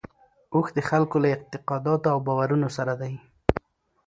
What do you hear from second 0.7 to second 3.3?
د خلکو له اعتقاداتو او باورونو سره دی.